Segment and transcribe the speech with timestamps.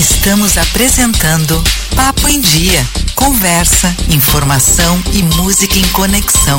[0.00, 1.62] Estamos apresentando
[1.94, 2.88] Papo em Dia.
[3.14, 6.58] Conversa, informação e música em conexão.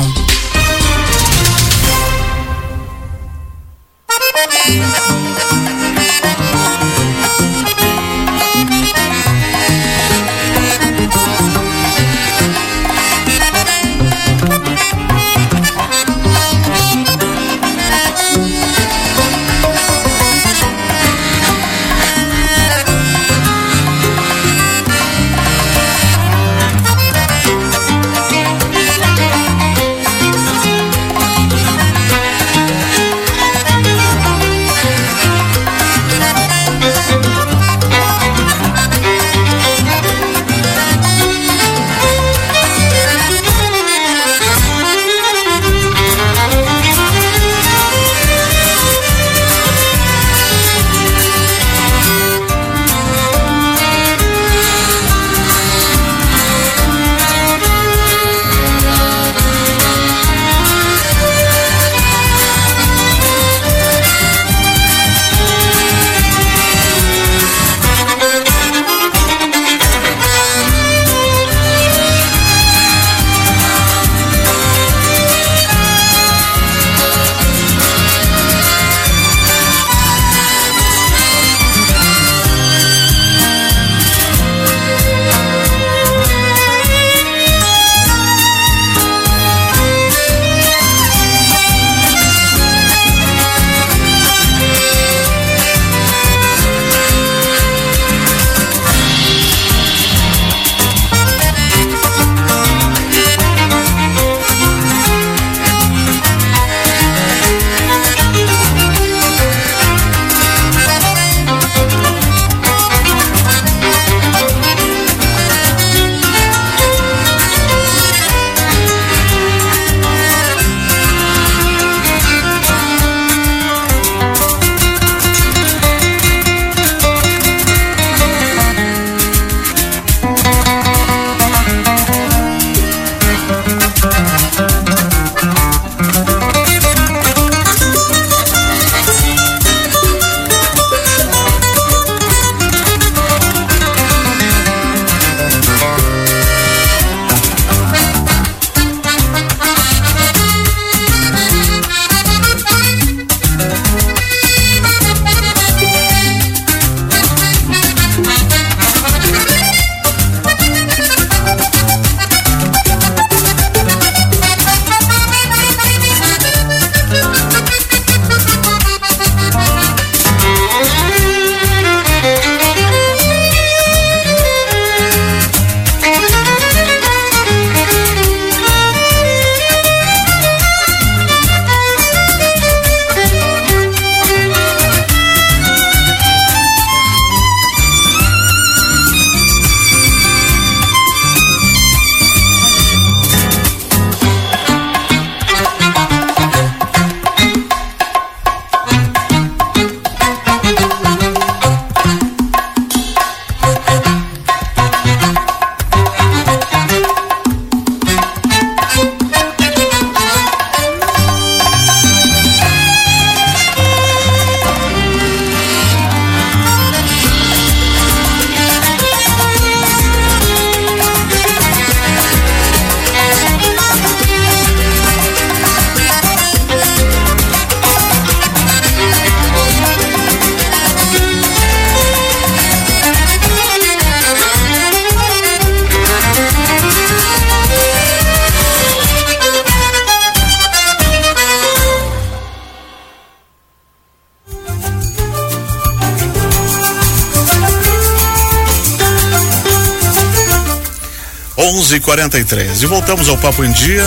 [251.96, 254.04] E 43 e voltamos ao Papo em Dia,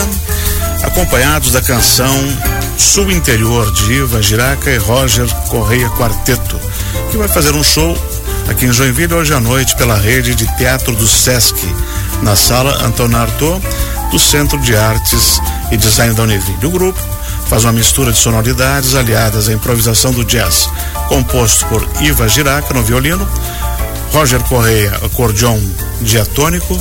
[0.82, 2.14] acompanhados da canção
[2.76, 6.58] Sul Interior de Iva Giraca e Roger Correia Quarteto,
[7.10, 7.96] que vai fazer um show
[8.48, 11.54] aqui em Joinville hoje à noite pela rede de teatro do Sesc,
[12.22, 13.60] na sala Antônio Arthur,
[14.10, 15.40] do Centro de Artes
[15.70, 16.66] e Design da Univille.
[16.66, 16.98] O grupo
[17.48, 20.68] faz uma mistura de sonoridades aliadas à improvisação do jazz,
[21.08, 23.28] composto por Iva Giraca no violino,
[24.12, 25.60] Roger Correia, acordeon
[26.00, 26.76] diatônico,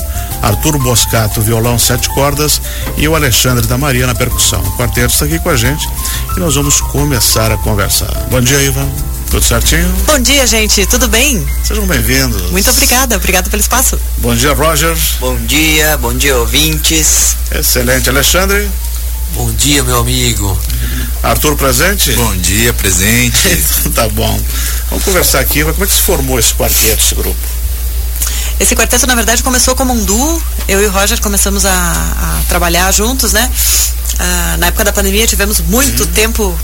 [0.46, 2.62] Arthur Boscato, violão sete cordas
[2.98, 4.62] e o Alexandre da Maria na percussão.
[4.62, 5.90] O quarteto está aqui com a gente
[6.38, 8.14] e nós vamos começar a conversar.
[8.30, 8.88] Bom dia, Ivan.
[9.32, 9.92] Tudo certinho?
[10.06, 10.86] Bom dia, gente.
[10.86, 11.44] Tudo bem?
[11.64, 12.52] Sejam bem-vindos.
[12.52, 13.16] Muito obrigada.
[13.16, 14.00] Obrigada pelo espaço.
[14.20, 14.96] Bom dia, Roger.
[15.20, 17.36] Bom dia, bom dia, ouvintes.
[17.52, 18.70] Excelente, Alexandre.
[19.34, 20.58] Bom dia, meu amigo.
[21.24, 22.12] Arthur presente?
[22.14, 23.64] Bom dia, presente.
[23.96, 24.40] tá bom.
[24.92, 25.64] Vamos conversar aqui.
[25.64, 27.55] Como é que se formou esse quarteto, esse grupo?
[28.60, 30.44] Esse quarteto, na verdade, começou como um duo.
[30.68, 33.52] Eu e o Roger começamos a, a trabalhar juntos, né?
[34.20, 36.08] Ah, na época da pandemia tivemos muito hum.
[36.08, 36.60] tempo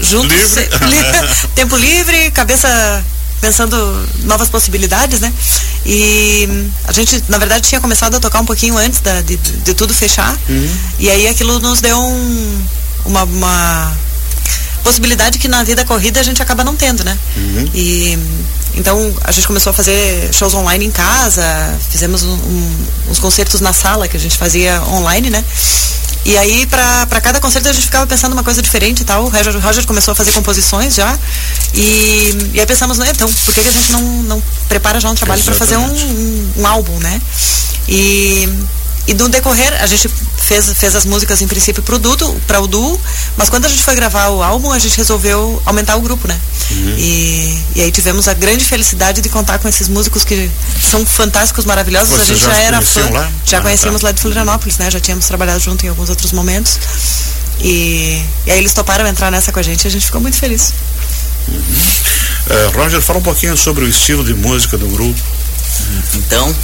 [0.00, 0.56] juntos.
[0.56, 0.68] Livre.
[1.54, 3.04] tempo livre, cabeça
[3.40, 5.32] pensando novas possibilidades, né?
[5.84, 6.48] E
[6.84, 9.92] a gente, na verdade, tinha começado a tocar um pouquinho antes da, de, de, tudo
[9.92, 10.34] fechar.
[10.48, 10.76] Uhum.
[10.98, 12.64] E aí aquilo nos deu um,
[13.04, 13.92] uma, uma,
[14.84, 17.18] possibilidade que na vida corrida a gente acaba não tendo, né?
[17.36, 17.70] Uhum.
[17.74, 18.18] E
[18.76, 21.42] então a gente começou a fazer shows online em casa,
[21.90, 22.76] fizemos um, um,
[23.10, 25.42] uns concertos na sala que a gente fazia online, né?
[26.24, 29.24] E aí, para cada concerto, a gente ficava pensando uma coisa diferente e tal.
[29.24, 31.18] O Roger, Roger começou a fazer composições já.
[31.74, 35.10] E, e aí pensamos, né, então, por que, que a gente não, não prepara já
[35.10, 37.20] um trabalho para fazer um, um, um, álbum, né?
[37.86, 38.48] E,
[39.06, 42.00] e no decorrer, a gente fez, fez as músicas em princípio pro
[42.46, 43.00] para o duo,
[43.36, 46.38] mas quando a gente foi gravar o álbum, a gente resolveu aumentar o grupo, né?
[46.70, 46.94] Uhum.
[46.96, 50.50] E, e aí tivemos a grande felicidade de contar com esses músicos que
[50.90, 52.10] são fantásticos, maravilhosos.
[52.10, 53.30] Vocês a gente já, já era fã, lá?
[53.44, 54.08] já ah, conhecíamos tá.
[54.08, 54.90] lá de Florianópolis, né?
[54.90, 56.78] Já tínhamos trabalhado junto em alguns outros momentos.
[57.60, 60.36] E, e aí eles toparam entrar nessa com a gente e a gente ficou muito
[60.36, 60.72] feliz.
[61.48, 61.56] Uhum.
[61.56, 65.20] Uh, Roger, fala um pouquinho sobre o estilo de música do grupo.
[66.14, 66.54] Então,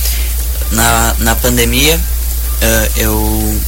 [0.73, 2.01] na, na pandemia,
[2.61, 3.61] uh, eu,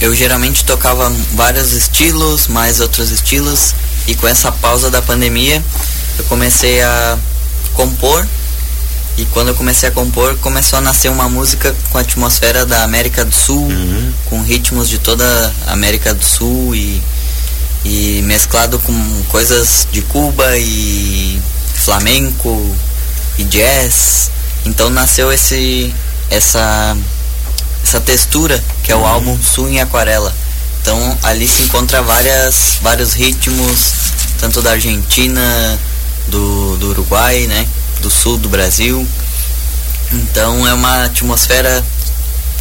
[0.00, 3.74] eu geralmente tocava vários estilos, mais outros estilos,
[4.06, 5.62] e com essa pausa da pandemia,
[6.18, 7.18] eu comecei a
[7.74, 8.26] compor.
[9.18, 12.84] E quando eu comecei a compor, começou a nascer uma música com a atmosfera da
[12.84, 14.12] América do Sul, uhum.
[14.26, 17.02] com ritmos de toda a América do Sul e,
[17.84, 21.40] e mesclado com coisas de Cuba e
[21.74, 22.74] flamenco
[23.36, 24.30] e jazz.
[24.64, 25.94] Então nasceu esse
[26.30, 26.96] essa
[27.82, 30.34] essa textura que é o álbum Sul em Aquarela.
[30.80, 35.78] Então ali se encontra várias vários ritmos tanto da Argentina,
[36.28, 37.66] do, do Uruguai, né,
[38.00, 39.06] do sul do Brasil.
[40.12, 41.84] Então é uma atmosfera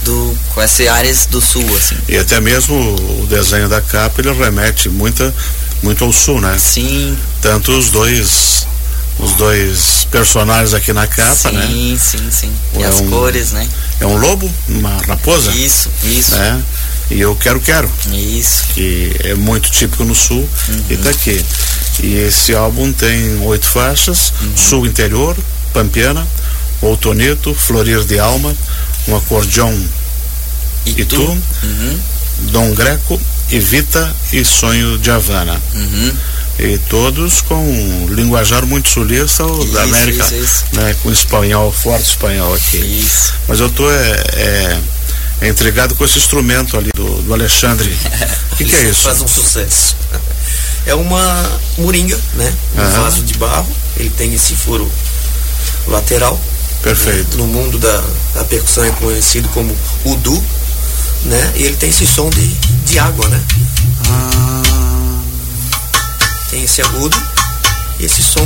[0.04, 1.98] do com esse áreas do sul assim.
[2.08, 2.76] E até mesmo
[3.22, 5.34] o desenho da capa ele remete muita
[5.82, 6.58] muito ao sul, né?
[6.58, 7.18] Sim.
[7.42, 8.59] Tanto os dois
[9.20, 11.68] os dois personagens aqui na capa, sim, né?
[11.68, 12.52] Sim, sim, sim.
[12.78, 13.68] E É as um- cores, né?
[14.00, 16.62] É um lobo, uma raposa, Isso, isso, né?
[17.12, 18.64] E eu quero quero, isso.
[18.74, 20.48] que é muito típico no sul
[20.90, 21.44] e tá aqui.
[22.02, 25.36] E esse álbum tem oito faixas, sul interior,
[25.74, 26.26] pampiana,
[26.82, 28.56] outonito, florir de alma,
[29.08, 29.76] um acordeão
[30.86, 31.16] E, E tu?
[31.18, 31.22] tu?
[31.64, 32.00] Uhum,
[32.52, 33.20] Dom Greco,
[33.52, 35.60] Evita e Sonho de Havana.
[35.76, 36.14] uhum.
[36.60, 40.66] E todos com um linguajar muito sulista da América, isso, isso.
[40.74, 40.94] né?
[41.02, 42.78] Com espanhol, forte espanhol aqui.
[42.78, 43.34] Isso.
[43.48, 44.80] Mas eu tô é, é,
[45.42, 47.90] é intrigado com esse instrumento ali do, do Alexandre.
[48.52, 49.04] O que, que é isso?
[49.04, 49.96] Faz um sucesso.
[50.86, 52.54] É uma moringa, né?
[52.76, 53.02] Um Aham.
[53.04, 53.68] vaso de barro.
[53.96, 54.92] Ele tem esse furo
[55.88, 56.40] lateral.
[56.84, 57.38] Perfeito.
[57.38, 58.04] No mundo da,
[58.34, 60.44] da percussão é conhecido como udu,
[61.24, 61.54] né?
[61.56, 62.48] E ele tem esse som de,
[62.86, 63.42] de água, né?
[64.10, 64.69] Ah,
[66.50, 67.16] Tem esse agudo
[68.00, 68.46] e esse som.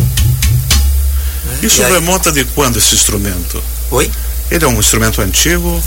[1.45, 1.59] né?
[1.61, 3.61] isso E aí- remonta de quando esse instrumento?
[3.91, 4.11] Oi?
[4.51, 5.81] Ele é um instrumento antigo?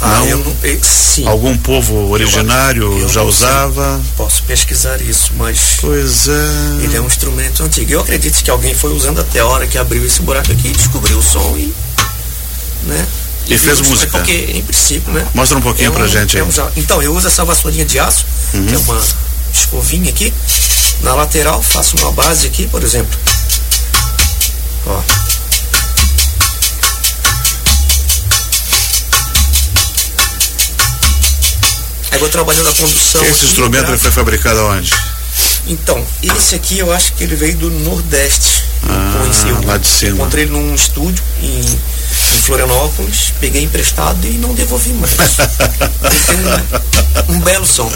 [0.00, 0.26] Ah, Não.
[0.26, 0.56] eu não.
[0.62, 1.26] eh, Sim.
[1.26, 3.46] Algum povo originário eu já não sei.
[3.46, 4.00] usava?
[4.16, 6.84] Posso pesquisar isso, mas Pois é.
[6.84, 7.90] ele é um instrumento antigo.
[7.92, 11.16] Eu acredito que alguém foi usando até a hora que abriu esse buraco aqui, descobriu
[11.18, 11.72] o som e.
[12.82, 13.06] né?
[13.48, 14.18] E fez viu, música.
[14.18, 15.26] Porque, em princípio, né?
[15.32, 16.46] Mostra um pouquinho é pra gente é aí.
[16.46, 19.00] um ja- então, eu uso essa vassourinha de aço, que é uma
[19.54, 20.32] escovinha aqui.
[21.00, 23.18] Na lateral, faço uma base aqui, por exemplo.
[24.86, 25.00] Ó.
[32.10, 33.22] Aí vou trabalhando a condução.
[33.22, 34.90] Esse aqui, instrumento ele foi fabricado aonde?
[35.66, 38.64] Então, esse aqui eu acho que ele veio do Nordeste.
[38.84, 40.12] Eu Ah, conheci, eu lá de cima.
[40.12, 41.80] Encontrei ele num estúdio em,
[42.34, 45.12] em Florianópolis, peguei emprestado e não devolvi mais.
[45.12, 47.90] Ele tem um, um belo som.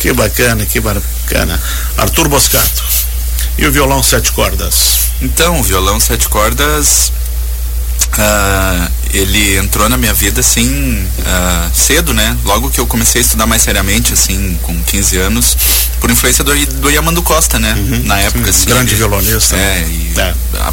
[0.00, 1.60] que bacana, que bacana.
[1.96, 2.84] Arthur Boscato.
[3.56, 5.08] E o violão sete cordas?
[5.20, 7.12] Então, o violão sete cordas,
[8.18, 12.36] ah, ele entrou na minha vida assim ah, cedo, né?
[12.44, 15.56] Logo que eu comecei a estudar mais seriamente, assim, com 15 anos,
[16.00, 17.74] por influência do, do Yamando Costa, né?
[18.04, 18.64] Na época, sim, assim.
[18.66, 19.56] grande violonista.
[19.56, 20.34] É, e É.
[20.60, 20.72] a-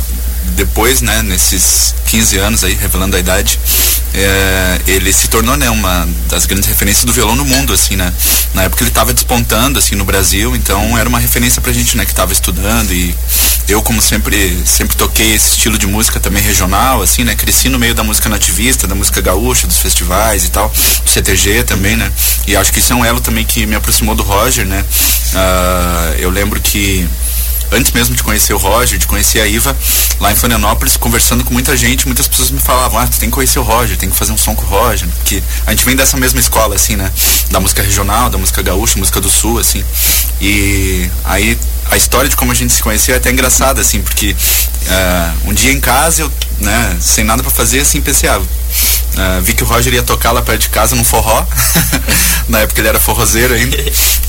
[0.56, 3.60] depois, né, nesses 15 anos aí, revelando a idade,
[4.14, 8.14] é, ele se tornou, né, uma das grandes referências do violão no mundo, assim, né?
[8.54, 12.06] Na época ele estava despontando, assim, no Brasil, então era uma referência pra gente, né,
[12.06, 13.14] que estava estudando e
[13.68, 17.36] eu, como sempre, sempre toquei esse estilo de música também regional, assim, né?
[17.36, 20.70] Cresci no meio da música nativista, da música gaúcha, dos festivais e tal,
[21.04, 22.12] do CTG também, né?
[22.46, 24.86] E acho que isso é um elo também que me aproximou do Roger, né?
[25.34, 27.08] Uh, eu lembro que
[27.72, 29.76] antes mesmo de conhecer o Roger, de conhecer a Iva,
[30.20, 33.36] lá em Florianópolis, conversando com muita gente, muitas pessoas me falavam, ah, tu tem que
[33.36, 35.96] conhecer o Roger, tem que fazer um som com o Roger, porque a gente vem
[35.96, 37.12] dessa mesma escola, assim, né?
[37.52, 39.84] Da música regional, da música gaúcha, música do sul, assim.
[40.40, 41.58] E aí
[41.90, 45.54] a história de como a gente se conheceu é até engraçada, assim, porque uh, um
[45.54, 49.64] dia em casa, eu, né, sem nada para fazer, assim, pensei, ah, uh, vi que
[49.64, 51.46] o Roger ia tocar lá perto de casa num forró.
[52.48, 53.76] Na época ele era forrozeiro ainda.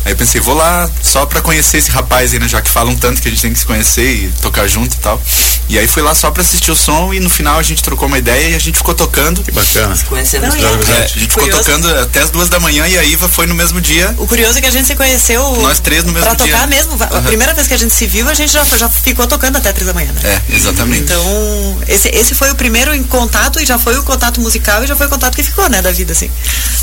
[0.04, 2.48] Aí eu pensei, vou lá só pra conhecer esse rapaz aí, né?
[2.48, 4.98] Já que falam tanto que a gente tem que se conhecer e tocar junto e
[4.98, 5.20] tal.
[5.68, 8.06] E aí fui lá só pra assistir o som e no final a gente trocou
[8.08, 9.42] uma ideia e a gente ficou tocando.
[9.42, 9.94] Que bacana.
[9.96, 10.88] Se conhecendo Não, caras.
[10.88, 11.64] É, a gente ficou Curioso.
[11.64, 14.14] tocando até as duas da manhã e a Iva foi no mesmo dia.
[14.18, 16.52] O curioso é que a gente se conheceu Nós três no mesmo pra dia.
[16.54, 16.96] tocar mesmo.
[17.02, 17.22] A Aham.
[17.24, 19.86] primeira vez que a gente se viu, a gente já, já ficou tocando até três
[19.86, 20.20] da manhã, né?
[20.24, 21.02] É, exatamente.
[21.02, 24.86] Então, esse, esse foi o primeiro em contato e já foi o contato musical e
[24.86, 26.30] já foi o contato que ficou, né, da vida, assim.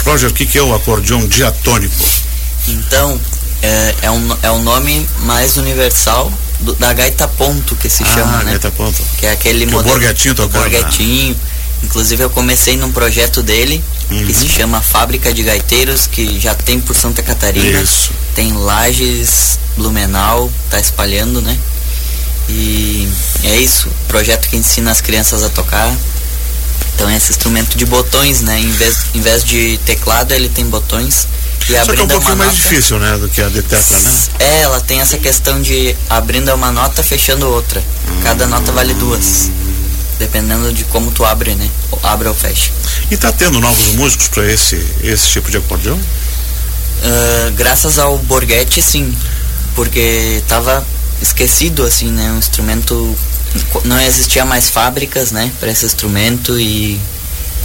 [0.05, 0.73] Roger, o que, que é o
[1.23, 2.05] acordeão diatônico?
[2.67, 3.19] Então,
[3.61, 8.39] é, é, um, é o nome mais universal do- da gaita ponto que se chama,
[8.39, 8.51] ah, né?
[8.51, 9.01] gaita ponto.
[9.17, 9.99] Que é aquele Que o modelo.
[10.13, 10.63] Do tocava.
[10.69, 11.35] Borghettino.
[11.83, 14.25] Inclusive eu comecei num projeto dele Uhum.
[14.25, 17.81] que se chama Fábrica de Gaiteiros, que já tem por Santa Catarina.
[17.81, 18.11] Isso.
[18.33, 21.57] Tem Lages, Blumenau, tá espalhando, né?
[22.49, 23.07] E
[23.43, 25.93] é isso, projeto que ensina as crianças a tocar.
[26.95, 28.59] Então é esse instrumento de botões, né?
[28.59, 31.27] Em vez, em vez de teclado, ele tem botões.
[31.69, 33.97] E Só que é um pouquinho mais nota- difícil, né, do que a de tecla,
[33.97, 34.12] né?
[34.39, 37.81] é, ela tem essa questão de abrindo uma nota, fechando outra.
[38.21, 39.50] Cada nota vale duas.
[40.19, 41.69] Dependendo de como tu abre, né?
[41.91, 42.69] Ou Abre ou fecha.
[43.09, 46.00] E tá tendo novos músicos para esse, esse tipo de acordeão?
[47.03, 49.15] Ah, graças ao Borghetti, sim.
[49.75, 50.85] Porque tava
[51.21, 52.31] esquecido, assim, né?
[52.31, 53.15] Um instrumento...
[53.86, 55.51] Não existia mais fábricas, né?
[55.60, 57.00] Para esse instrumento e...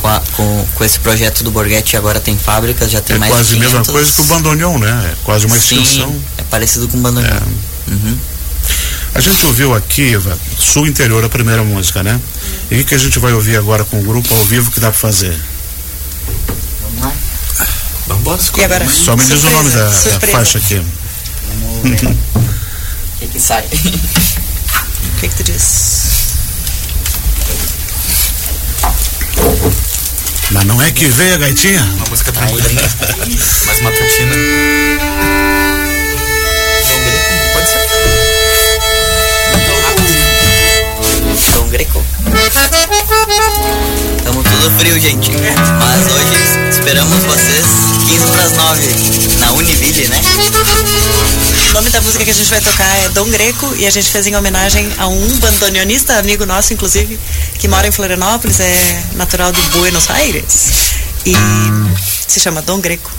[0.00, 3.32] Com, a- com, com esse projeto do Borghetti agora tem fábricas, já tem É mais
[3.32, 3.90] quase de a mesma 500.
[3.92, 5.10] coisa que o bandoneon, né?
[5.12, 6.08] É quase uma extensão.
[6.12, 7.28] Sim, é parecido com o bandoneon.
[7.34, 7.90] É.
[7.90, 8.18] Uhum.
[9.14, 12.20] A gente ouviu aqui, Iva, Sul Interior, a primeira música, né?
[12.70, 14.78] E o que, que a gente vai ouvir agora com o grupo ao vivo que
[14.78, 15.36] dá pra fazer?
[16.82, 17.12] Vamos lá.
[18.06, 18.88] Vamos embora, E agora?
[18.88, 20.32] Só me diz o nome da, da surpresa.
[20.32, 20.80] faixa aqui.
[21.82, 22.06] Vamos ver.
[22.06, 23.64] O que que sai?
[25.18, 26.36] O que, que tu diz?
[30.52, 31.82] Mas não é que veio a gaitinha?
[31.96, 32.62] Uma música tranquila,
[33.66, 34.32] mais matutina.
[37.52, 37.80] Pode ser.
[41.52, 42.04] Dom Greco.
[44.22, 45.32] Tamo tudo frio, gente.
[45.32, 47.66] Mas hoje esperamos vocês
[48.08, 48.80] 15 pras 9
[49.40, 50.22] na Univille, né?
[51.68, 54.08] O nome da música que a gente vai tocar é Dom Greco e a gente
[54.08, 57.20] fez em homenagem a um bandoneonista, amigo nosso, inclusive,
[57.58, 60.70] que mora em Florianópolis, é natural de Buenos Aires.
[61.26, 61.34] E
[62.26, 63.10] se chama Dom Greco.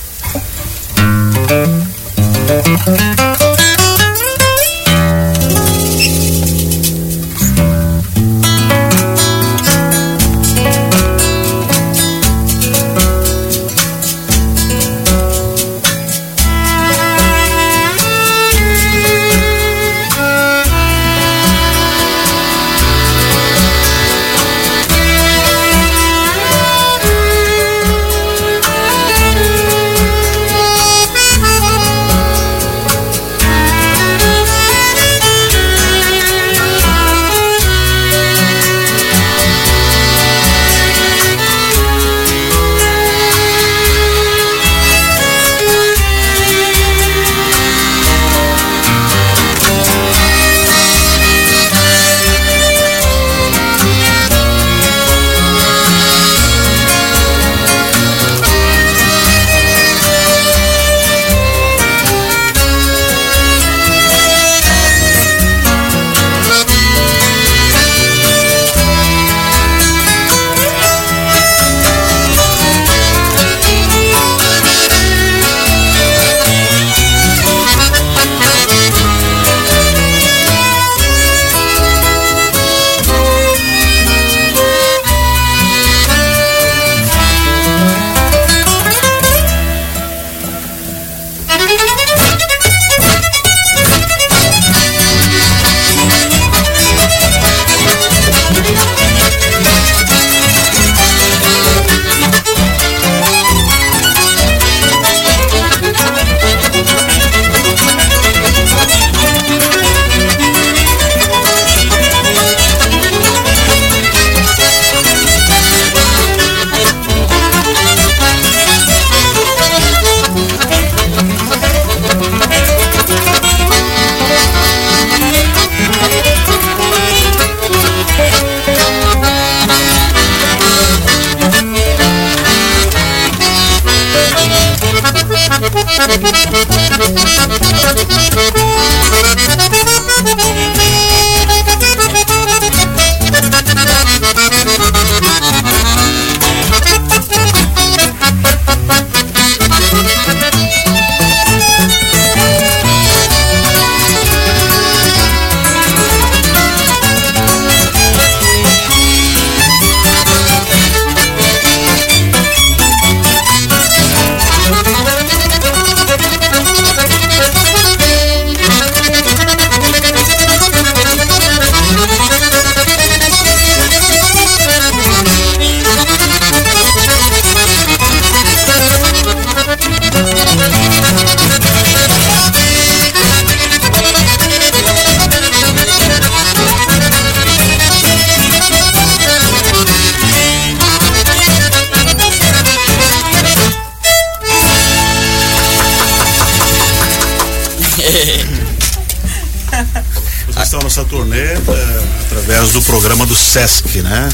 [201.00, 204.30] Essa turnê eh, através do programa do Sesc, né?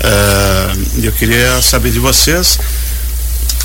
[0.00, 2.58] Eh, eu queria saber de vocês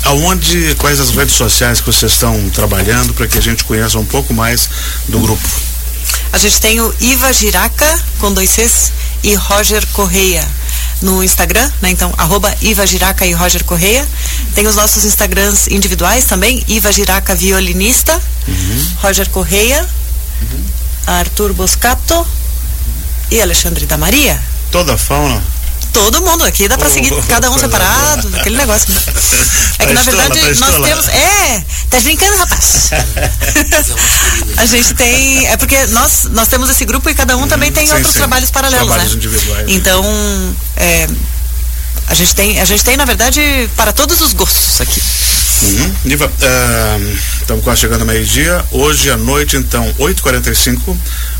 [0.04, 4.04] aonde, quais as redes sociais que vocês estão trabalhando para que a gente conheça um
[4.04, 4.68] pouco mais
[5.08, 5.48] do grupo.
[6.32, 8.92] A gente tem o Iva Giraca, com dois Cs,
[9.22, 10.46] e Roger Correia
[11.02, 11.90] no Instagram, né?
[11.90, 14.06] Então, arroba Iva Giraca e Roger Correia.
[14.54, 18.20] Tem os nossos Instagrams individuais também, Iva Giraca Violinista,
[19.00, 19.86] Roger Correia,
[21.06, 22.26] Arthur Boscato
[23.30, 24.40] e Alexandre da Maria.
[24.70, 25.42] Toda a fauna.
[25.92, 28.40] Todo mundo aqui dá pra Oh, seguir cada um separado, boa.
[28.40, 28.88] aquele negócio.
[29.78, 30.88] É que Tá na estola, verdade tá nós estola.
[30.88, 31.08] temos.
[31.08, 32.90] É, tá brincando, rapaz.
[34.56, 35.46] A gente tem.
[35.48, 38.18] É porque nós, nós temos esse grupo e cada um também tem sim, outros sim.
[38.18, 39.16] trabalhos paralelos, Trabalhos né?
[39.18, 39.72] individuais, né?
[39.74, 40.02] Então,
[40.76, 41.06] é,
[42.06, 43.40] a gente tem, a gente tem, na verdade,
[43.76, 45.00] para todos os gostos aqui.
[45.62, 45.94] Uhum.
[46.04, 46.30] Niva,
[47.40, 48.64] estamos quase chegando ao meio-dia.
[48.70, 50.96] Hoje à noite, então, 8h45,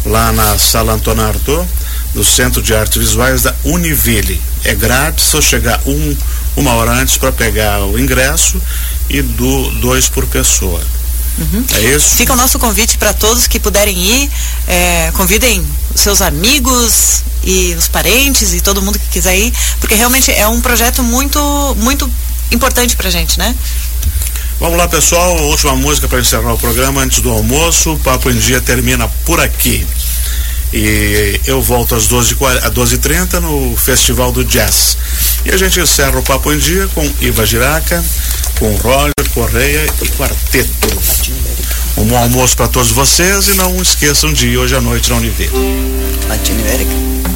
[0.07, 1.64] lá na Sala Antônio Arthur,
[2.14, 4.40] do Centro de Artes Visuais da Univille.
[4.64, 6.16] É grátis, só chegar um,
[6.57, 8.61] uma hora antes para pegar o ingresso
[9.09, 10.81] e do dois por pessoa.
[11.74, 12.16] É isso?
[12.16, 14.31] Fica o nosso convite para todos que puderem ir.
[14.66, 19.94] é, convidem os seus amigos e os parentes e todo mundo que quiser ir, porque
[19.94, 21.38] realmente é um projeto muito,
[21.78, 22.11] muito
[22.50, 23.54] importante pra gente, né?
[24.59, 25.37] Vamos lá, pessoal.
[25.44, 27.92] Última música para encerrar o programa antes do almoço.
[27.92, 29.87] O Papo em Dia termina por aqui.
[30.72, 34.96] E eu volto às 12 às 12h30 no Festival do Jazz.
[35.44, 38.04] E a gente encerra o Papo em Dia com Iva Giraca,
[38.59, 40.88] com Roger Correia e Quarteto.
[41.98, 45.16] Um bom almoço para todos vocês e não esqueçam de ir hoje à noite na
[45.16, 45.50] Univille.
[46.28, 47.36] Latino América.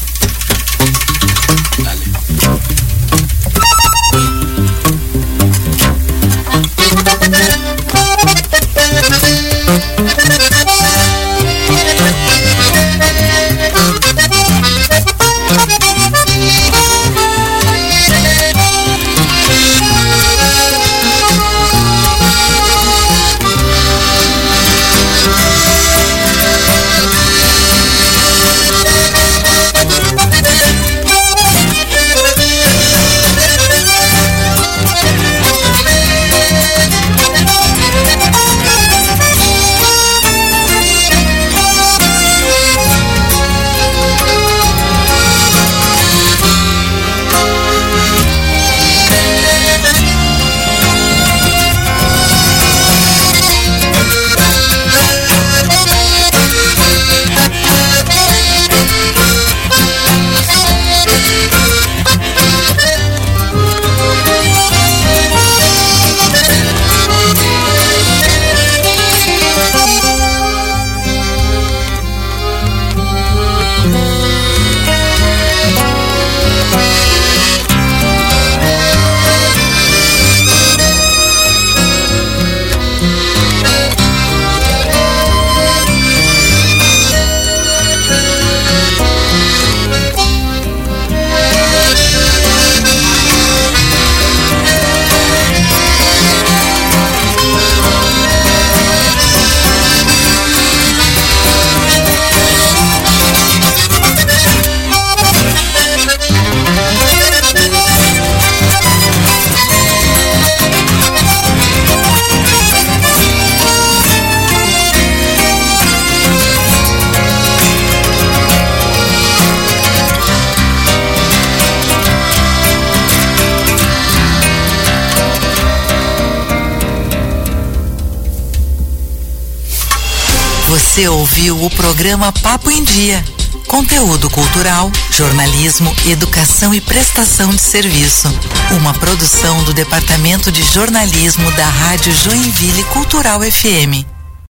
[130.91, 133.23] Você ouviu o programa Papo em Dia.
[133.65, 138.27] Conteúdo cultural, jornalismo, educação e prestação de serviço.
[138.71, 144.20] Uma produção do Departamento de Jornalismo da Rádio Joinville Cultural FM.